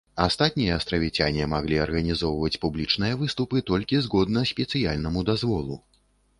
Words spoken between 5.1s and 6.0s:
дазволу.